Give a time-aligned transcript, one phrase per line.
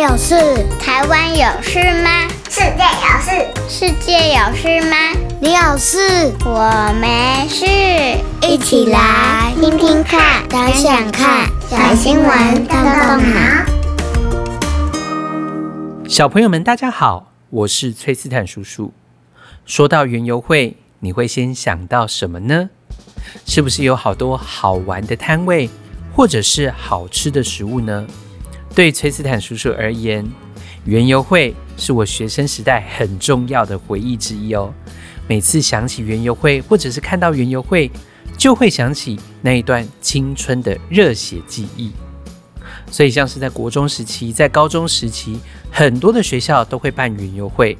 [0.00, 0.34] 有事？
[0.78, 2.28] 台湾有事吗？
[2.50, 3.30] 世界有事？
[3.66, 4.96] 世界有事吗？
[5.40, 6.30] 你有事？
[6.44, 7.64] 我没事。
[8.46, 12.84] 一起来听听看，想想看，小新闻动动
[13.32, 13.64] 脑。
[16.06, 18.92] 小朋友们，大家好，我是崔斯坦叔叔。
[19.64, 22.68] 说到园游会，你会先想到什么呢？
[23.46, 25.70] 是不是有好多好玩的摊位，
[26.14, 28.06] 或者是好吃的食物呢？
[28.76, 30.22] 对崔斯坦叔叔而言，
[30.84, 34.70] 园游会是我学生时代很重要的回忆之一哦。
[35.26, 37.90] 每次想起园游会，或者是看到园游会，
[38.36, 41.90] 就会想起那一段青春的热血记忆。
[42.90, 45.40] 所以，像是在国中时期，在高中时期，
[45.70, 47.74] 很多的学校都会办园游会。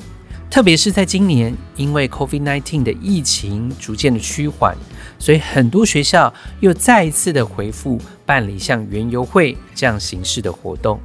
[0.48, 4.74] 特别是在今年，因为 COVID-19 的疫情逐渐的趋缓，
[5.18, 10.98] 所以很多学校又再一次的回复办理像园游会这样形式的活动。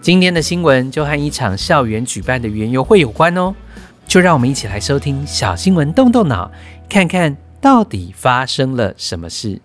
[0.00, 3.54] 今天的新闻就和一场校园举办的园游会有关哦，
[4.08, 6.50] 就让我们一起来收听小新闻，动动脑，
[6.88, 9.60] 看看到底发生了什么事。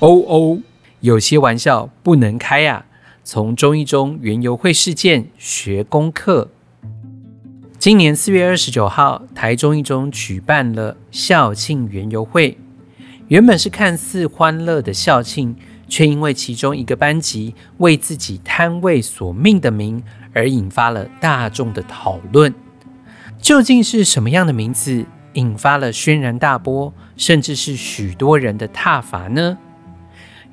[0.00, 0.58] 哦哦，
[1.00, 2.84] 有些玩笑不能开呀！
[3.30, 6.48] 从中一中园游会事件学功课。
[7.78, 12.56] 今年四月二十九号，台中一中举办了校庆园游会。
[13.26, 15.54] 原本是看似欢乐的校庆，
[15.86, 22.54] 却因为其中一个班级为自己摊位所命的名，而引发了大众的讨论。
[23.42, 25.04] 究竟是什么样的名字
[25.34, 29.58] 引发了轩然大波，甚至是许多人的挞伐呢？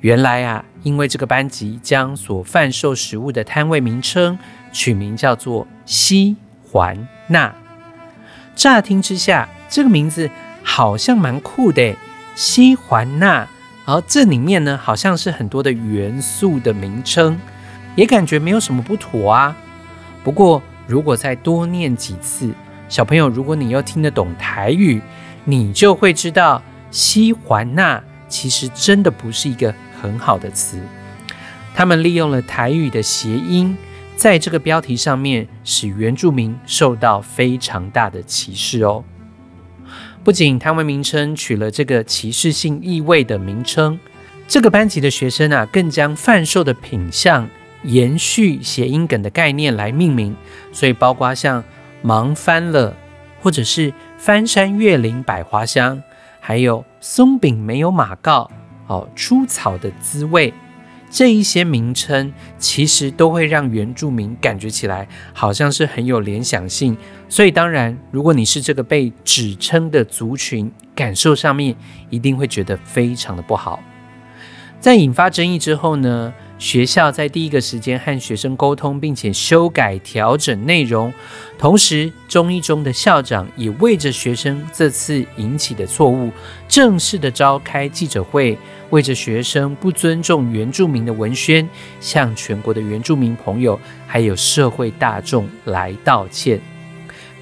[0.00, 4.38] 原来啊，因为这个班级将所贩售食物的摊位名称
[4.70, 7.52] 取名叫做“西环那”。
[8.54, 10.30] 乍听之下，这个名字
[10.62, 11.96] 好像蛮酷的
[12.36, 13.48] ，“西环那”。
[13.84, 17.36] 而这里面呢，好像是很多的元素的名称，
[17.96, 19.56] 也感觉没有什么不妥啊。
[20.22, 22.54] 不过，如果再多念几次，
[22.88, 25.02] 小朋友，如果你又听得懂台语，
[25.42, 29.74] 你就会知道“西环那”其实真的不是一个。
[30.00, 30.78] 很好的词，
[31.74, 33.76] 他们利用了台语的谐音，
[34.16, 39.04] 在这个标题上面使原住民受到非常大的歧视哦。
[40.24, 43.98] 不仅摊位名称取了这个歧视性意味的名称，
[44.48, 47.48] 这个班级的学生啊，更将贩售的品项
[47.84, 50.34] 延续谐音梗的概念来命名，
[50.72, 51.62] 所以包括像
[52.02, 52.96] 忙翻了，
[53.40, 56.02] 或者是翻山越岭百花香，
[56.40, 58.50] 还有松饼没有马告。
[58.86, 60.52] 哦，出草的滋味，
[61.10, 66.96] 这一些名称其实都会让原住民感觉起来好像是很有联想性，
[67.28, 71.76] 所以当然，如果你是这个被指称的族群，感受上面
[72.10, 73.80] 一定会觉得非常的不好。
[74.78, 81.12] 在引发争议之后呢，学校在第一个时间和学生沟通，并且修改调整内容。
[81.58, 86.30] 同时，中一中的校长也为着学生这次引起的错误，
[86.66, 88.56] 正式的召开记者会，
[88.88, 91.68] 为着学生不尊重原住民的文宣，
[92.00, 96.58] 向全国的原住民朋友还有社会大众来道歉。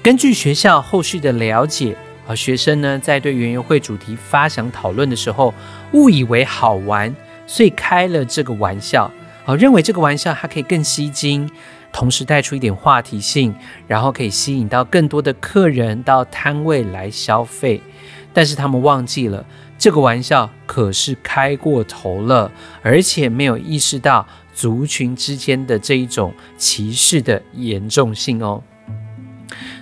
[0.03, 1.95] 根据学校后续的了解，
[2.27, 5.53] 而，学生呢在对园游会主题发想讨论的时候，
[5.93, 7.15] 误以为好玩。
[7.47, 9.11] 所以开了这个玩笑，
[9.45, 11.49] 哦，认为这个玩笑它可以更吸睛，
[11.91, 13.53] 同时带出一点话题性，
[13.87, 17.81] 然后可以吸引到更多的客人到摊位来消费。
[18.33, 19.45] 但是他们忘记了，
[19.77, 22.51] 这个玩笑可是开过头了，
[22.81, 28.61] 而且没有意识到族群之间的这一种歧视的严重性哦。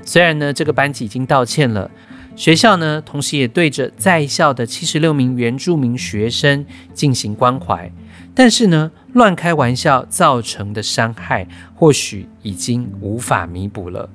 [0.05, 1.89] 虽然呢，这个班级已经道歉了。
[2.35, 7.91] 学校呢，同时也对着在校的七十六名原住民学生进行关怀，
[8.33, 14.09] 但是呢，乱开玩笑造成的伤害，或许已经无法弥补了。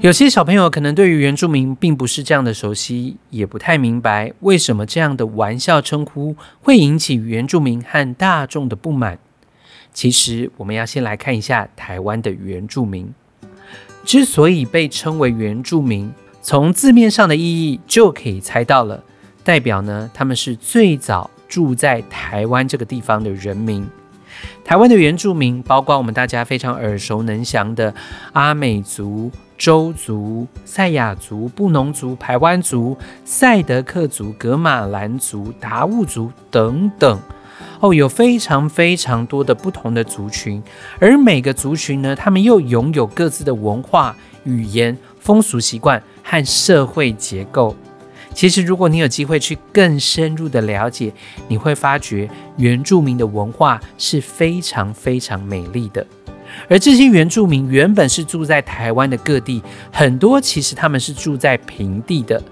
[0.00, 9.18] 有些小朋友可能对于原住民并不是这样的熟悉，也不太明白为什么这样的玩笑称呼会引起原住民和大众的不满。
[9.92, 13.14] 其实，我们要先来看一下台湾的原住民，
[14.04, 16.12] 之所以被称为原住民。
[16.42, 19.02] 从字面上的意义就可以猜到了，
[19.44, 23.86] 代表呢，他们是最早住在台湾这个地方的人民。
[24.64, 27.94] 台湾的原住民包括我们大家非常耳熟能详的
[28.32, 37.20] 阿美族、周族、赛亚族、布农族、排湾族、赛德克族、格玛兰族、达悟族等等。
[37.78, 40.60] 哦，有非常非常多的不同的族群，
[40.98, 46.02] 而每个族群呢，他们又拥有各自的文化、语言、风俗习惯。
[46.32, 47.76] 和社会结构，
[48.32, 51.12] 其实，如果你有机会去更深入的了解，
[51.46, 52.26] 你会发觉
[52.56, 56.06] 原住民的文化是非常非常美丽的。
[56.70, 59.62] 而这些原住民原本是住在台湾的各地，
[59.92, 62.42] 很多其实他们是住在平地的。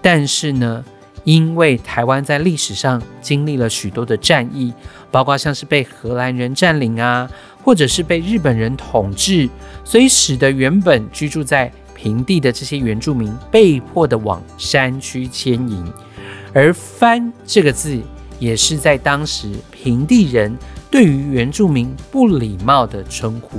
[0.00, 0.84] 但是呢，
[1.24, 4.72] 因为台湾在历史上经历了许多的战役，
[5.10, 7.28] 包括像是被荷兰人占领啊，
[7.64, 9.48] 或者是被日本人统治，
[9.82, 15.82] 所以使得原本居住在平地的这些原住民被迫的往山区迁移。
[16.52, 17.98] 而“番”这个字，
[18.38, 20.54] 也是在当时平地人。
[20.88, 23.58] 对于原住民不礼貌的称呼，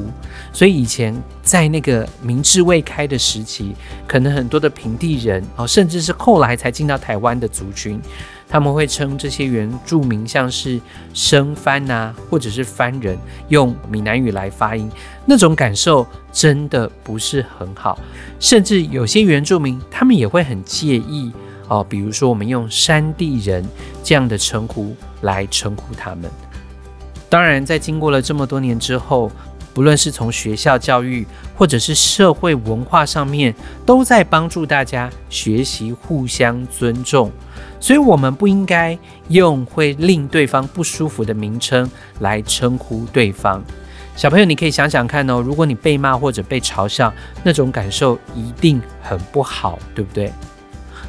[0.54, 1.14] 所以以前
[1.44, 3.76] 在那个明治未开的时期，
[4.08, 8.02] 可能很多的平地人哦，甚至是后来才进到台湾的族群，
[8.50, 10.80] 他们会称这些原住民像是
[11.14, 13.18] 生番呐，或者是番人，
[13.50, 14.90] 用闽南语来发音，
[15.26, 18.00] 那种感受真的不是很好，
[18.40, 21.32] 甚至有些原住民他们也会很介意
[21.68, 23.68] 哦，比如说我们用山地人
[24.04, 26.32] 这样的称呼来称呼他们。
[27.30, 29.30] 当然，在经过了这么多年之后，
[29.78, 31.24] 不论是从学校教育，
[31.56, 33.54] 或者是社会文化上面，
[33.86, 37.32] 都在帮助大家学习互相尊重。
[37.80, 38.98] 所以，我们不应该
[39.28, 41.88] 用会令对方不舒服的名称
[42.22, 43.64] 来称呼对方。
[44.16, 47.14] 小朋友，你可以想想看哦，如果你被骂或者被嘲笑，
[47.44, 50.34] 那种感受一定很不好，对不对？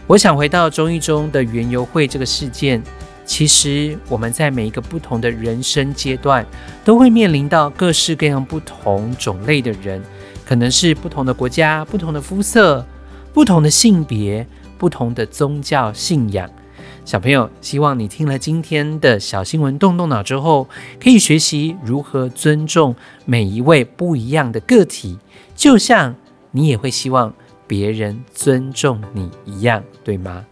[0.07, 2.83] 我想回到中医中的园游会这个事件。
[3.29, 6.45] 其实我们在每一个不同的人生阶段，
[6.83, 10.03] 都会面临到各式各样不同种类的人，
[10.47, 12.85] 可能是不同的国家、不同的肤色、
[13.35, 14.47] 不同的性别、
[14.79, 16.51] 不同的宗教信仰。
[17.05, 20.67] 小朋友，希望你听了今天的小新闻，动动脑之后，
[20.99, 22.97] 可以学习如何尊重
[23.27, 25.19] 每一位不一样的个体，
[25.55, 26.17] 就像
[26.51, 27.35] 你也会希望
[27.67, 30.47] 别人尊重你一样，对吗？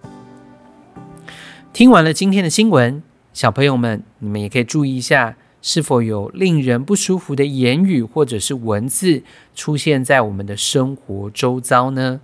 [1.76, 3.02] 听完了今天的新闻，
[3.34, 9.22] 小朋友们，你们也可以注意一下，是否有令人不舒服的言语或者是文字
[9.54, 12.22] 出现在我们的生活周遭呢？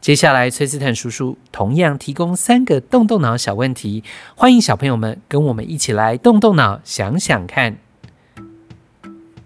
[0.00, 4.04] 接下来，崔斯坦叔叔同样提供三个动动脑小问题，
[4.36, 7.78] 欢迎小朋友们跟我们一起来动动脑，想想看。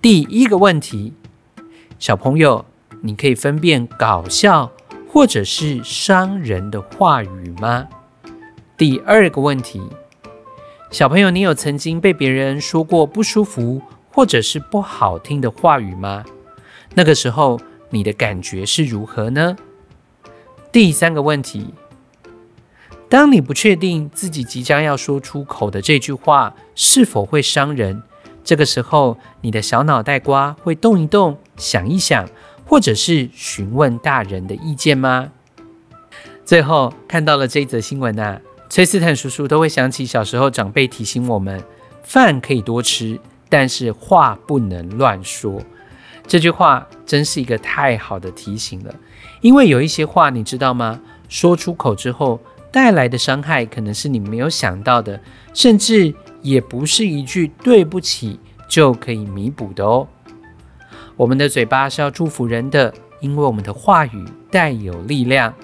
[0.02, 1.14] 第一个问题，
[1.98, 2.66] 小朋友，
[3.00, 4.70] 你可以分辨搞笑
[5.08, 7.88] 或者是伤人的话语吗？
[8.78, 9.80] 第二个问题，
[10.90, 13.80] 小朋友，你有曾经被别人说过不舒服
[14.12, 16.26] 或者是不好听的话语吗？
[16.92, 17.58] 那个时候
[17.88, 19.56] 你的感觉是如何呢？
[20.70, 21.72] 第三个问题，
[23.08, 28.02] 当你不确定自己即将要说出口的这句话是否会伤人，
[28.44, 32.28] 这个时候你的小脑袋瓜会动一动、想一想，
[32.66, 35.32] 或者是询问大人的意见吗？
[36.44, 38.38] 最后看到了这则新闻啊。
[38.68, 41.62] 崔斯坦叔叔都会想起小时候长辈提醒我们：
[42.02, 43.18] 饭可以多吃，
[43.48, 45.62] 但是话不能乱说。
[46.26, 48.94] 这句话真是一个太好的提醒了，
[49.40, 51.00] 因为有一些话你知道吗？
[51.28, 52.40] 说出口之后
[52.72, 55.20] 带来的伤害可能是你没有想到的，
[55.54, 56.12] 甚至
[56.42, 58.38] 也不是一句对不起
[58.68, 60.06] 就可以弥补的哦。
[61.16, 65.54] 我们的嘴巴是要祝福人的，因为我们的话语带有力量。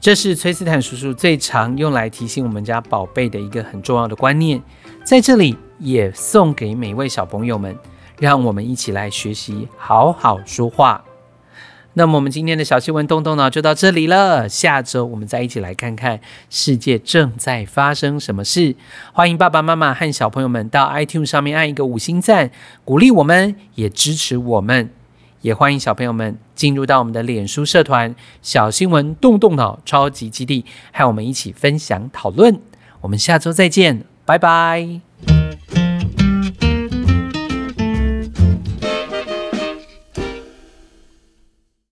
[0.00, 4.62] 这是崔斯坦叔叔最常用来提醒我们家宝贝的一个很重要的观念，
[5.02, 7.76] 在这里也送给每位小朋友们，
[8.20, 11.04] 让我们一起来学习好好说话。
[11.94, 18.76] 那么我们今天的小新闻动动脑就到这里了，下周我们再一起来看看世界正在发生什么事。
[19.12, 22.52] 欢迎爸爸妈妈和小朋友们到 iTunes 上面按一个五星赞，
[22.84, 24.90] 鼓励我们，也支持我们。
[25.40, 32.60] 也欢迎小朋友们进入到我们的脸书社团“小新闻动动脑超级基地”，和我们一起分享讨论。
[33.00, 35.37] 我们下周再见，拜拜。